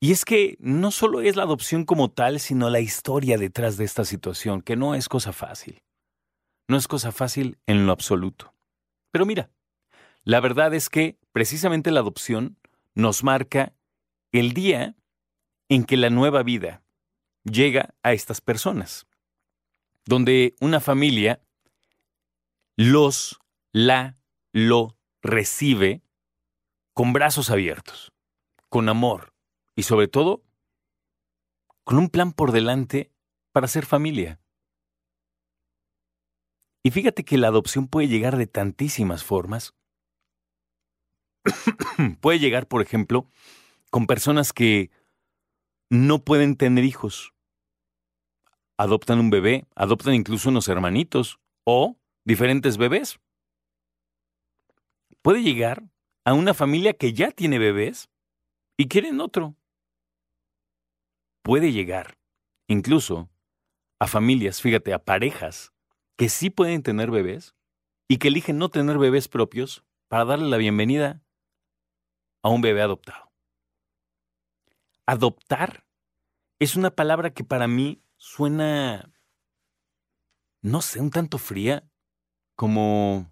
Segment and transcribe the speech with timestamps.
[0.00, 3.84] Y es que no solo es la adopción como tal, sino la historia detrás de
[3.84, 5.82] esta situación, que no es cosa fácil.
[6.66, 8.52] No es cosa fácil en lo absoluto.
[9.12, 9.50] Pero mira,
[10.24, 12.58] la verdad es que precisamente la adopción
[12.94, 13.74] nos marca
[14.32, 14.96] el día
[15.68, 16.82] en que la nueva vida
[17.44, 19.06] llega a estas personas,
[20.04, 21.40] donde una familia
[22.76, 23.38] los,
[23.72, 24.18] la,
[24.52, 26.02] lo recibe
[26.92, 28.12] con brazos abiertos,
[28.68, 29.32] con amor
[29.74, 30.42] y sobre todo
[31.84, 33.12] con un plan por delante
[33.52, 34.40] para ser familia.
[36.84, 39.74] Y fíjate que la adopción puede llegar de tantísimas formas.
[42.20, 43.28] puede llegar, por ejemplo,
[43.90, 44.90] con personas que
[45.90, 47.32] no pueden tener hijos.
[48.76, 53.20] Adoptan un bebé, adoptan incluso unos hermanitos o diferentes bebés
[55.22, 55.84] puede llegar
[56.24, 58.10] a una familia que ya tiene bebés
[58.76, 59.56] y quieren otro.
[61.42, 62.18] Puede llegar
[62.68, 63.30] incluso
[63.98, 65.72] a familias, fíjate, a parejas
[66.16, 67.54] que sí pueden tener bebés
[68.08, 71.22] y que eligen no tener bebés propios para darle la bienvenida
[72.42, 73.32] a un bebé adoptado.
[75.06, 75.86] Adoptar
[76.60, 79.12] es una palabra que para mí suena,
[80.62, 81.88] no sé, un tanto fría,
[82.54, 83.31] como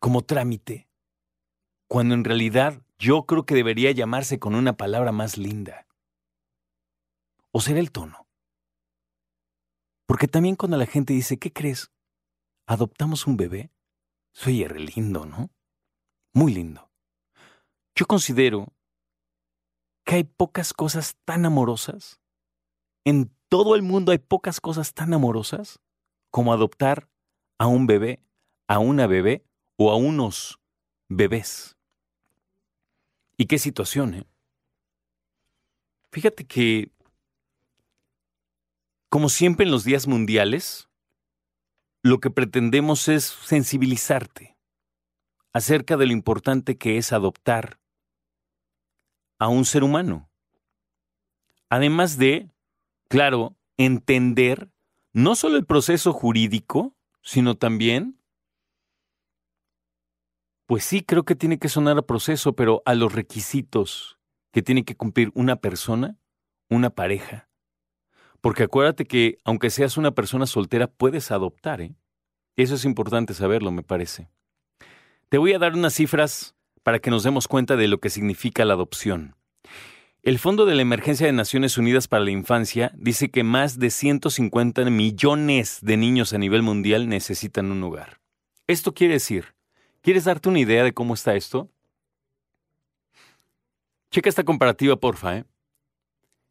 [0.00, 0.88] como trámite,
[1.86, 5.86] cuando en realidad yo creo que debería llamarse con una palabra más linda.
[7.52, 8.26] ¿O será el tono?
[10.06, 11.92] Porque también cuando la gente dice, ¿qué crees?
[12.66, 13.70] ¿Adoptamos un bebé?
[14.32, 15.50] Soy lindo, ¿no?
[16.32, 16.90] Muy lindo.
[17.94, 18.72] Yo considero
[20.04, 22.20] que hay pocas cosas tan amorosas.
[23.04, 25.80] En todo el mundo hay pocas cosas tan amorosas
[26.30, 27.08] como adoptar
[27.58, 28.22] a un bebé,
[28.68, 29.44] a una bebé
[29.82, 30.60] o a unos
[31.08, 31.74] bebés.
[33.38, 34.12] ¿Y qué situación?
[34.12, 34.26] Eh?
[36.12, 36.92] Fíjate que,
[39.08, 40.90] como siempre en los días mundiales,
[42.02, 44.58] lo que pretendemos es sensibilizarte
[45.54, 47.80] acerca de lo importante que es adoptar
[49.38, 50.28] a un ser humano.
[51.70, 52.50] Además de,
[53.08, 54.68] claro, entender
[55.14, 58.19] no solo el proceso jurídico, sino también
[60.70, 64.20] pues sí, creo que tiene que sonar a proceso, pero a los requisitos
[64.52, 66.16] que tiene que cumplir una persona,
[66.68, 67.48] una pareja.
[68.40, 71.96] Porque acuérdate que aunque seas una persona soltera, puedes adoptar, ¿eh?
[72.54, 74.30] Eso es importante saberlo, me parece.
[75.28, 76.54] Te voy a dar unas cifras
[76.84, 79.34] para que nos demos cuenta de lo que significa la adopción.
[80.22, 83.90] El Fondo de la Emergencia de Naciones Unidas para la Infancia dice que más de
[83.90, 88.20] 150 millones de niños a nivel mundial necesitan un hogar.
[88.68, 89.58] Esto quiere decir
[90.02, 91.70] ¿Quieres darte una idea de cómo está esto?
[94.10, 95.36] Checa esta comparativa, porfa.
[95.36, 95.44] ¿eh?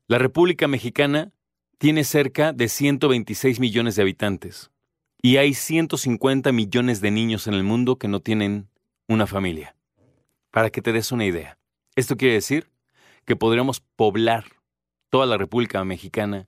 [0.08, 1.32] La República Mexicana
[1.80, 4.70] tiene cerca de 126 millones de habitantes
[5.22, 8.70] y hay 150 millones de niños en el mundo que no tienen
[9.08, 9.76] una familia.
[10.52, 11.58] Para que te des una idea.
[11.96, 12.70] Esto quiere decir
[13.26, 14.46] que podríamos poblar
[15.10, 16.48] toda la República Mexicana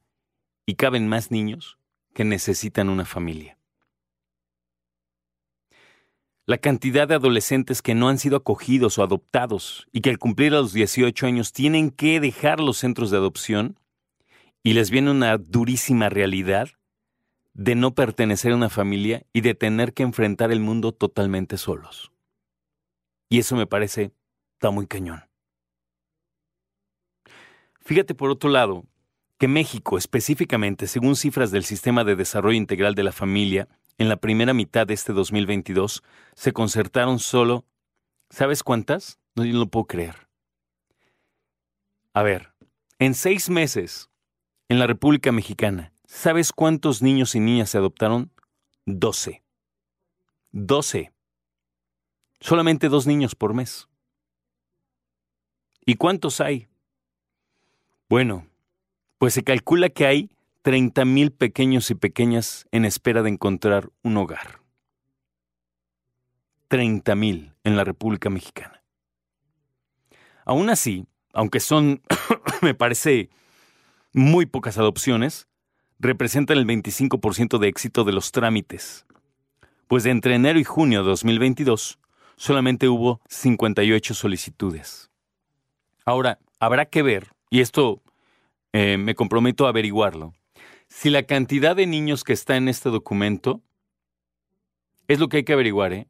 [0.67, 1.79] y caben más niños
[2.13, 3.57] que necesitan una familia
[6.45, 10.53] la cantidad de adolescentes que no han sido acogidos o adoptados y que al cumplir
[10.53, 13.79] a los 18 años tienen que dejar los centros de adopción
[14.63, 16.69] y les viene una durísima realidad
[17.53, 22.11] de no pertenecer a una familia y de tener que enfrentar el mundo totalmente solos.
[23.29, 24.11] Y eso me parece
[24.53, 25.23] está muy cañón.
[27.79, 28.85] Fíjate por otro lado
[29.37, 33.67] que México específicamente, según cifras del Sistema de Desarrollo Integral de la Familia,
[33.97, 36.03] en la primera mitad de este 2022
[36.33, 37.65] se concertaron solo,
[38.29, 39.19] ¿sabes cuántas?
[39.35, 40.27] No, no lo puedo creer.
[42.13, 42.53] A ver,
[42.99, 44.09] en seis meses,
[44.69, 48.31] en la República Mexicana, ¿sabes cuántos niños y niñas se adoptaron?
[48.85, 49.43] Doce.
[50.51, 51.13] Doce.
[52.39, 53.87] Solamente dos niños por mes.
[55.85, 56.67] ¿Y cuántos hay?
[58.09, 58.47] Bueno,
[59.17, 60.29] pues se calcula que hay
[60.63, 64.61] 30.000 pequeños y pequeñas en espera de encontrar un hogar.
[66.71, 68.81] 30 mil en la República Mexicana.
[70.45, 72.01] Aún así, aunque son,
[72.61, 73.29] me parece,
[74.13, 75.49] muy pocas adopciones,
[75.99, 79.05] representan el 25% de éxito de los trámites,
[79.87, 81.99] pues de entre enero y junio de 2022
[82.37, 85.11] solamente hubo 58 solicitudes.
[86.05, 88.01] Ahora, habrá que ver, y esto
[88.71, 90.33] eh, me comprometo a averiguarlo,
[90.91, 93.63] si la cantidad de niños que está en este documento
[95.07, 96.09] es lo que hay que averiguar, ¿eh?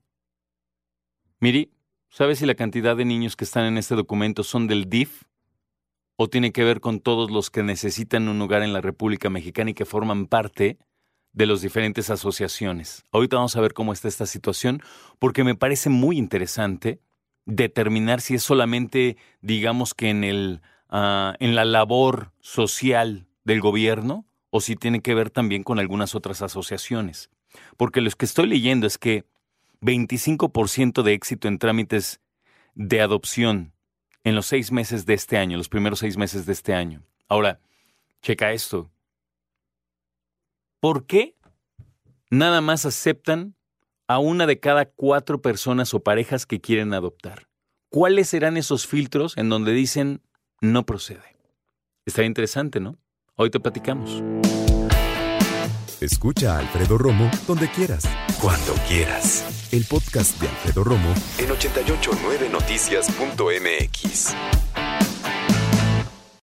[1.39, 1.71] Miri,
[2.09, 5.25] ¿sabes si la cantidad de niños que están en este documento son del DIF
[6.15, 9.69] o tiene que ver con todos los que necesitan un lugar en la República Mexicana
[9.69, 10.79] y que forman parte
[11.31, 13.05] de las diferentes asociaciones?
[13.11, 14.81] Ahorita vamos a ver cómo está esta situación
[15.19, 16.99] porque me parece muy interesante
[17.45, 24.25] determinar si es solamente, digamos que en, el, ah, en la labor social del gobierno
[24.51, 27.29] o si tiene que ver también con algunas otras asociaciones.
[27.77, 29.25] Porque lo que estoy leyendo es que
[29.81, 32.21] 25% de éxito en trámites
[32.75, 33.73] de adopción
[34.23, 37.03] en los seis meses de este año, los primeros seis meses de este año.
[37.27, 37.59] Ahora,
[38.21, 38.91] checa esto.
[40.79, 41.35] ¿Por qué
[42.29, 43.55] nada más aceptan
[44.07, 47.47] a una de cada cuatro personas o parejas que quieren adoptar?
[47.89, 50.21] ¿Cuáles serán esos filtros en donde dicen
[50.59, 51.37] no procede?
[52.05, 52.97] Estaría interesante, ¿no?
[53.41, 54.21] Hoy te platicamos.
[55.99, 58.03] Escucha a Alfredo Romo donde quieras.
[58.39, 59.67] Cuando quieras.
[59.71, 64.35] El podcast de Alfredo Romo en 889noticias.mx.